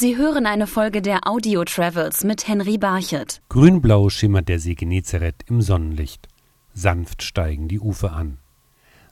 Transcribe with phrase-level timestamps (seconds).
[0.00, 3.42] Sie hören eine Folge der Audio Travels mit Henry Barchet.
[3.50, 6.26] Grünblau schimmert der See Genezareth im Sonnenlicht.
[6.72, 8.38] Sanft steigen die Ufer an.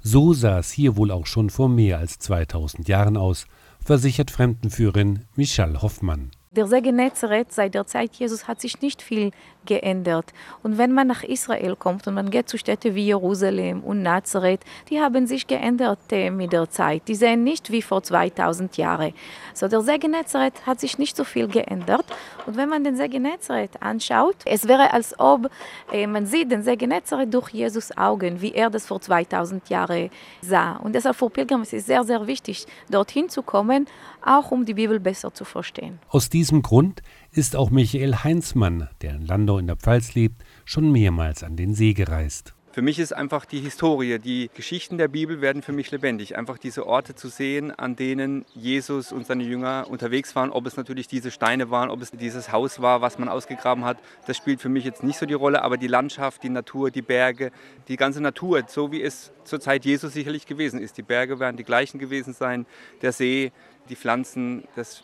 [0.00, 3.48] So sah es hier wohl auch schon vor mehr als 2000 Jahren aus,
[3.84, 6.30] versichert Fremdenführerin Michal Hoffmann.
[6.52, 9.32] Der See Genezareth seit der Zeit Jesus hat sich nicht viel
[9.66, 10.32] geändert.
[10.62, 14.60] Und wenn man nach Israel kommt und man geht zu Städten wie Jerusalem und Nazareth,
[14.88, 17.02] die haben sich geändert äh, mit der Zeit.
[17.08, 19.12] Die sehen nicht wie vor 2000 Jahren.
[19.54, 22.06] So der See Genezareth hat sich nicht so viel geändert.
[22.46, 25.50] Und wenn man den See Genezareth anschaut, es wäre als ob
[25.92, 30.10] äh, man sieht den See Genezareth durch Jesus Augen, wie er das vor 2000 Jahren
[30.40, 30.76] sah.
[30.76, 33.86] Und deshalb für Pilger ist es sehr, sehr wichtig, dorthin zu kommen,
[34.24, 35.98] auch um die Bibel besser zu verstehen.
[36.08, 37.02] Aus diesem Grund
[37.32, 41.74] ist auch Michael Heinzmann, der in Landau in der Pfalz lebt, schon mehrmals an den
[41.74, 42.55] See gereist.
[42.76, 46.36] Für mich ist einfach die Historie, die Geschichten der Bibel werden für mich lebendig.
[46.36, 50.50] Einfach diese Orte zu sehen, an denen Jesus und seine Jünger unterwegs waren.
[50.50, 53.96] Ob es natürlich diese Steine waren, ob es dieses Haus war, was man ausgegraben hat,
[54.26, 55.62] das spielt für mich jetzt nicht so die Rolle.
[55.62, 57.50] Aber die Landschaft, die Natur, die Berge,
[57.88, 60.98] die ganze Natur, so wie es zur Zeit Jesus sicherlich gewesen ist.
[60.98, 62.66] Die Berge werden die gleichen gewesen sein,
[63.00, 63.52] der See,
[63.88, 65.02] die Pflanzen, das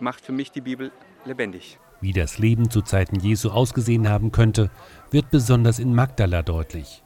[0.00, 0.90] macht für mich die Bibel
[1.24, 1.78] lebendig.
[2.04, 4.70] Wie das Leben zu Zeiten Jesu ausgesehen haben könnte,
[5.10, 7.02] wird besonders in Magdala deutlich.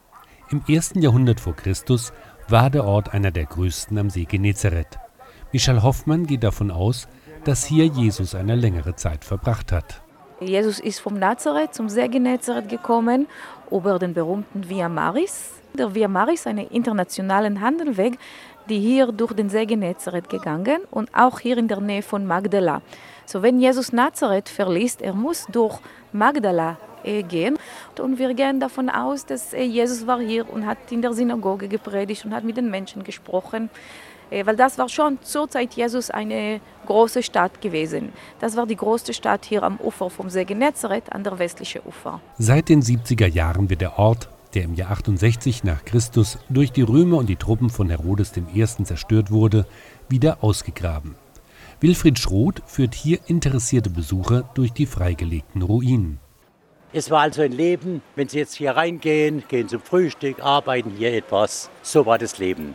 [0.50, 2.12] Im ersten Jahrhundert vor Christus
[2.48, 4.98] war der Ort einer der größten am See Genezareth.
[5.52, 7.06] Michel Hoffmann geht davon aus,
[7.44, 10.02] dass hier Jesus eine längere Zeit verbracht hat.
[10.40, 13.28] Jesus ist vom Nazareth zum See Genezareth gekommen
[13.70, 15.52] über den berühmten Via Maris.
[15.74, 18.18] Der Via Maris, einen internationalen Handelweg,
[18.68, 22.82] die hier durch den See Genezareth gegangen und auch hier in der Nähe von Magdala.
[23.26, 25.78] So, wenn Jesus Nazareth verlässt, er muss durch
[26.12, 27.58] Magdala äh, gehen.
[27.98, 31.68] Und wir gehen davon aus, dass äh, Jesus war hier und hat in der Synagoge
[31.68, 33.70] gepredigt und hat mit den Menschen gesprochen.
[34.30, 38.12] Äh, weil das war schon zur Zeit Jesus eine große Stadt gewesen.
[38.40, 42.20] Das war die größte Stadt hier am Ufer vom See Genezareth an der westlichen Ufer.
[42.38, 46.82] Seit den 70er Jahren wird der Ort, der im Jahr 68 nach Christus durch die
[46.82, 48.66] Römer und die Truppen von Herodes I.
[48.66, 49.66] zerstört wurde,
[50.08, 51.14] wieder ausgegraben.
[51.80, 56.18] Wilfried Schroth führt hier interessierte Besucher durch die freigelegten Ruinen.
[56.92, 61.12] Es war also ein Leben, wenn Sie jetzt hier reingehen, gehen zum Frühstück, arbeiten hier
[61.12, 61.70] etwas.
[61.82, 62.74] So war das Leben.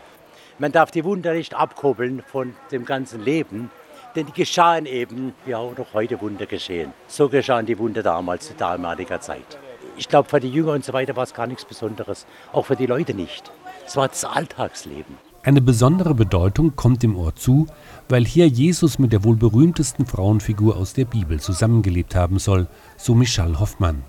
[0.60, 3.72] Man darf die Wunder nicht abkoppeln von dem ganzen Leben,
[4.16, 6.94] denn die geschahen eben, wie auch noch heute Wunder geschehen.
[7.08, 9.58] So geschahen die Wunder damals, zu damaliger Zeit.
[9.98, 12.76] Ich glaube, für die Jünger und so weiter war es gar nichts Besonderes, auch für
[12.76, 13.52] die Leute nicht.
[13.86, 15.18] Es war das Alltagsleben.
[15.44, 17.68] Eine besondere Bedeutung kommt dem Ort zu,
[18.08, 23.14] weil hier Jesus mit der wohl berühmtesten Frauenfigur aus der Bibel zusammengelebt haben soll, so
[23.14, 24.04] Michal Hoffmann.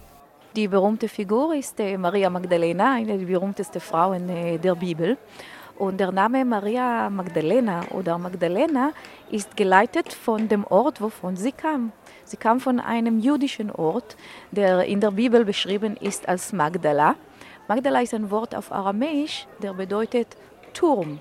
[0.54, 5.18] Die berühmte Figur ist äh, Maria Magdalena, eine der berühmtesten Frauen äh, der Bibel.
[5.76, 8.92] Und der Name Maria Magdalena oder Magdalena
[9.30, 11.90] ist geleitet von dem Ort, wovon sie kam.
[12.24, 14.16] Sie kam von einem jüdischen Ort,
[14.52, 17.16] der in der Bibel beschrieben ist als Magdala.
[17.66, 20.28] Magdala ist ein Wort auf Aramäisch, der bedeutet
[20.74, 21.18] Turm.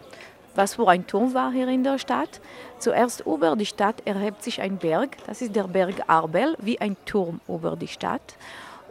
[0.56, 2.40] Was für ein Turm war hier in der Stadt?
[2.78, 6.96] Zuerst über die Stadt erhebt sich ein Berg, das ist der Berg Arbel, wie ein
[7.06, 8.36] Turm über die Stadt.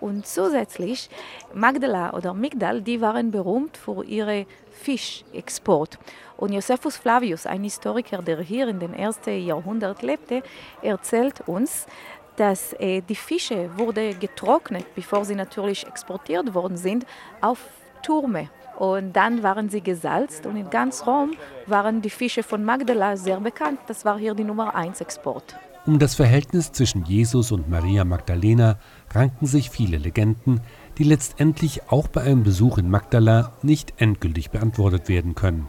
[0.03, 1.09] Und zusätzlich,
[1.55, 5.97] Magdala oder Migdal, die waren berühmt für ihre Fischexport.
[6.37, 10.43] Und Josephus Flavius, ein Historiker, der hier in den ersten Jahrhundert lebte,
[10.83, 11.87] erzählt uns,
[12.35, 17.07] dass äh, die Fische wurde getrocknet, bevor sie natürlich exportiert worden sind,
[17.41, 17.61] auf
[18.03, 18.51] Türme.
[18.81, 21.37] Und dann waren sie gesalzt und in ganz Rom
[21.67, 23.79] waren die Fische von Magdala sehr bekannt.
[23.87, 25.55] Das war hier die Nummer 1 Export.
[25.85, 28.79] Um das Verhältnis zwischen Jesus und Maria Magdalena
[29.11, 30.61] ranken sich viele Legenden,
[30.97, 35.69] die letztendlich auch bei einem Besuch in Magdala nicht endgültig beantwortet werden können.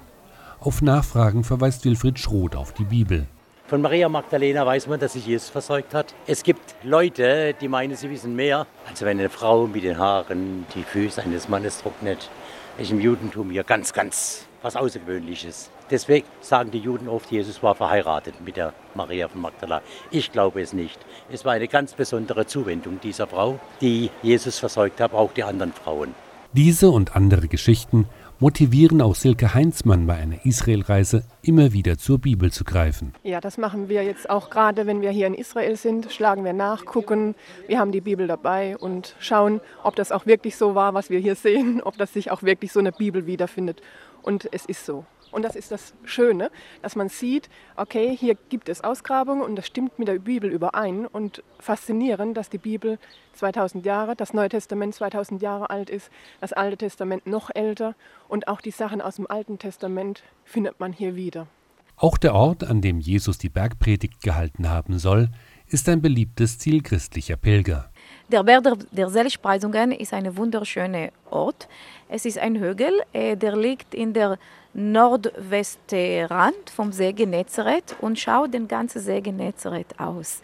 [0.59, 3.25] Auf Nachfragen verweist Wilfried Schroth auf die Bibel.
[3.66, 6.13] Von Maria Magdalena weiß man, dass sich Jesus versorgt hat.
[6.28, 8.68] Es gibt Leute, die meinen, sie wissen mehr.
[8.88, 12.30] Also wenn eine Frau mit den Haaren die Füße eines Mannes trocknet,
[12.78, 15.69] ist im Judentum hier ganz, ganz was Außergewöhnliches.
[15.91, 19.81] Deswegen sagen die Juden oft, Jesus war verheiratet mit der Maria von Magdala.
[20.09, 21.00] Ich glaube es nicht.
[21.31, 25.74] Es war eine ganz besondere Zuwendung dieser Frau, die Jesus versorgt hat, auch die anderen
[25.74, 26.15] Frauen.
[26.54, 28.07] Diese und andere Geschichten
[28.39, 33.13] motivieren auch Silke Heinzmann bei einer Israelreise immer wieder zur Bibel zu greifen.
[33.24, 36.54] Ja, das machen wir jetzt auch gerade, wenn wir hier in Israel sind, schlagen wir
[36.54, 37.36] nach, gucken,
[37.68, 41.19] wir haben die Bibel dabei und schauen, ob das auch wirklich so war, was wir
[41.19, 43.81] hier sehen, ob das sich auch wirklich so eine Bibel wiederfindet.
[44.24, 45.06] Und es ist so.
[45.34, 46.52] Und das ist das Schöne,
[46.84, 51.08] dass man sieht, okay, hier gibt es Ausgrabungen und das stimmt mit der Bibel überein.
[51.08, 53.00] Und faszinierend, dass die Bibel
[53.34, 57.96] 2000 Jahre, das Neue Testament 2000 Jahre alt ist, das Alte Testament noch älter
[58.28, 61.48] und auch die Sachen aus dem Alten Testament findet man hier wieder.
[61.96, 65.30] Auch der Ort, an dem Jesus die Bergpredigt gehalten haben soll,
[65.68, 67.92] ist ein beliebtes Ziel christlicher Pilger.
[68.33, 71.68] Der Berg der, Seligpreisungen ist ein wunderschöner Ort.
[72.09, 74.39] Es ist ein Hügel, äh, der liegt in der
[74.74, 80.41] Nordwestrand vom See Genezareth und schaut den ganzen See Genezareth aus.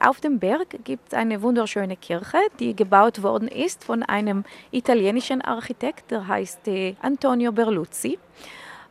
[0.00, 5.42] Auf dem Berg gibt es eine wunderschöne Kirche, die gebaut worden ist von einem italienischen
[5.42, 8.18] Architekt, der heißt äh, Antonio Berluzzi.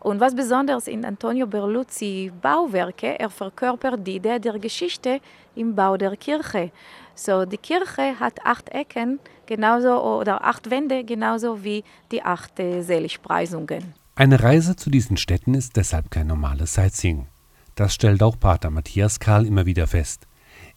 [0.01, 5.19] Und was besonders in Antonio Berluzzi Bauwerke, er verkörpert die Idee der Geschichte
[5.56, 6.69] im Bau der Kirche.
[7.16, 12.82] So, die Kirche hat acht Ecken genauso oder acht Wände genauso wie die acht äh,
[12.82, 13.94] Seligpreisungen.
[14.16, 17.28] Eine Reise zu diesen Städten ist deshalb kein normales Sightseeing.
[17.76, 20.28] Das stellt auch Pater Matthias Karl immer wieder fest.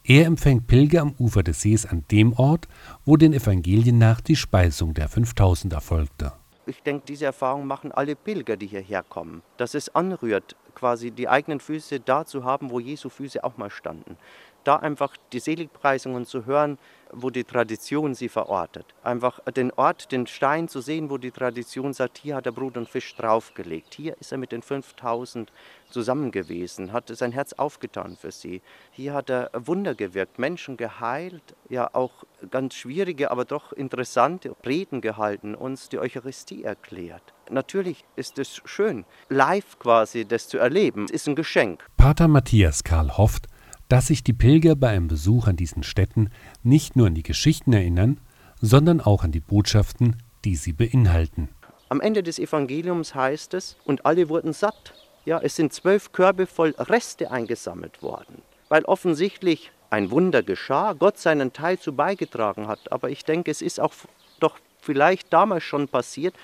[0.05, 2.69] Er empfängt Pilger am Ufer des Sees an dem Ort,
[3.05, 6.33] wo den Evangelien nach die Speisung der 5000 erfolgte.
[6.67, 9.43] Ich denke, diese Erfahrung machen alle Pilger, die hierher kommen.
[9.57, 13.71] Dass es anrührt, quasi die eigenen Füße da zu haben, wo Jesu Füße auch mal
[13.71, 14.17] standen
[14.65, 16.79] da einfach die Seligpreisungen zu hören,
[17.13, 18.87] wo die Tradition sie verortet.
[19.03, 22.77] Einfach den Ort, den Stein zu sehen, wo die Tradition sagt, hier hat er Brot
[22.77, 23.95] und Fisch draufgelegt.
[23.95, 25.53] Hier ist er mit den 5000
[25.91, 28.61] zusammen gewesen, hat sein Herz aufgetan für sie.
[28.91, 35.01] Hier hat er Wunder gewirkt, Menschen geheilt, ja auch ganz schwierige, aber doch interessante Reden
[35.01, 37.23] gehalten, uns die Eucharistie erklärt.
[37.51, 41.87] Natürlich ist es schön, live quasi das zu erleben, ist ein Geschenk.
[41.97, 43.47] Pater Matthias Karl hofft,
[43.89, 46.31] dass sich die Pilger bei einem Besuch an diesen Städten
[46.63, 48.21] nicht nur an die Geschichten erinnern,
[48.61, 51.49] sondern auch an die Botschaften, die sie beinhalten.
[51.89, 54.95] Am Ende des Evangeliums heißt es, und alle wurden satt.
[55.25, 61.19] Ja, es sind zwölf Körbe voll Reste eingesammelt worden, weil offensichtlich ein Wunder geschah, Gott
[61.19, 62.93] seinen Teil zu beigetragen hat.
[62.93, 63.93] Aber ich denke, es ist auch
[64.39, 66.35] doch vielleicht damals schon passiert,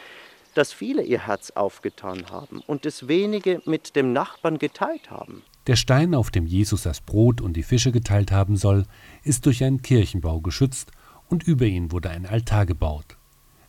[0.54, 5.42] dass viele ihr Herz aufgetan haben und das wenige mit dem Nachbarn geteilt haben.
[5.66, 8.84] Der Stein, auf dem Jesus das Brot und die Fische geteilt haben soll,
[9.22, 10.90] ist durch einen Kirchenbau geschützt
[11.28, 13.16] und über ihn wurde ein Altar gebaut.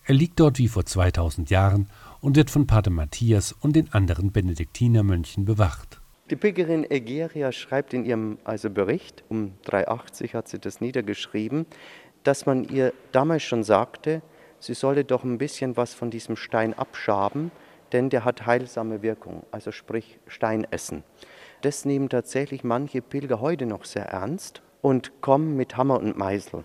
[0.03, 1.87] Er liegt dort wie vor 2000 Jahren
[2.19, 6.01] und wird von Pater Matthias und den anderen Benediktinermönchen bewacht.
[6.29, 11.65] Die Pilgerin Egeria schreibt in ihrem also Bericht, um 380 hat sie das niedergeschrieben,
[12.23, 14.21] dass man ihr damals schon sagte,
[14.59, 17.51] sie solle doch ein bisschen was von diesem Stein abschaben,
[17.93, 21.03] denn der hat heilsame Wirkung, also sprich Stein essen.
[21.61, 26.63] Das nehmen tatsächlich manche Pilger heute noch sehr ernst und kommen mit Hammer und Meißel.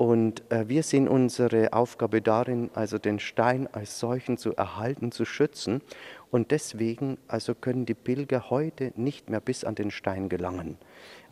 [0.00, 5.26] Und äh, wir sehen unsere Aufgabe darin, also den Stein als solchen zu erhalten, zu
[5.26, 5.82] schützen.
[6.30, 10.78] Und deswegen also können die Pilger heute nicht mehr bis an den Stein gelangen.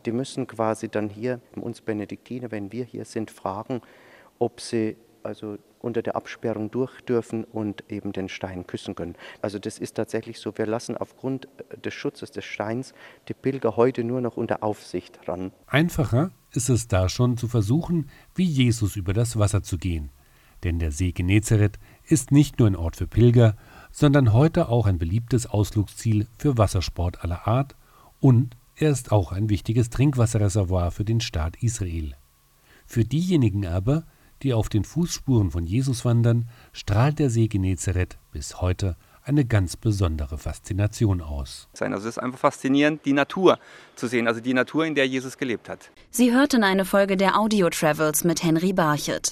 [0.05, 3.81] Die müssen quasi dann hier, uns Benediktiner, wenn wir hier sind, fragen,
[4.39, 4.99] ob sie
[5.29, 9.15] also unter der Absperrung durch dürfen und eben den Stein küssen können.
[9.43, 12.95] Also das ist tatsächlich so, wir lassen aufgrund äh, des Schutzes des Steins
[13.29, 15.53] die Pilger heute nur noch unter Aufsicht ran.
[15.67, 20.11] Einfacher ist es da schon zu versuchen, wie Jesus über das Wasser zu gehen.
[20.65, 23.55] Denn der See Genezareth ist nicht nur ein Ort für Pilger,
[23.93, 27.77] sondern heute auch ein beliebtes Ausflugsziel für Wassersport aller Art
[28.19, 32.15] und er ist auch ein wichtiges Trinkwasserreservoir für den Staat Israel.
[32.87, 34.05] Für diejenigen aber,
[34.43, 38.97] die auf den Fußspuren von Jesus wandern, strahlt der See Genezareth bis heute
[39.29, 41.69] eine ganz besondere Faszination aus.
[41.79, 43.59] Also es ist einfach faszinierend, die Natur
[43.95, 45.91] zu sehen, also die Natur, in der Jesus gelebt hat.
[46.11, 49.27] Sie hörten eine Folge der Audio Travels mit Henry Barchet.